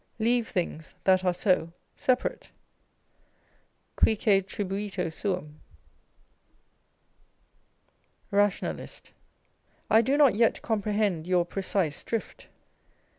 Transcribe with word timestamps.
Leave 0.17 0.47
things, 0.47 0.95
that 1.03 1.23
are 1.23 1.31
so, 1.31 1.71
separate. 1.95 2.49
Cuique 3.95 4.41
tribuito 4.47 5.11
suum. 5.13 5.59
Rationalist. 8.31 9.11
I 9.91 10.01
do 10.01 10.17
not 10.17 10.33
yet 10.33 10.63
comprehend 10.63 11.27
your 11.27 11.45
precise 11.45 12.01
drift. 12.01 12.47